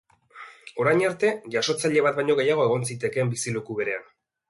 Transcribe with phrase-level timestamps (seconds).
[0.83, 4.15] Orain arte, jasotzaile bat baino gehiago egon zitekeen bizileku berean.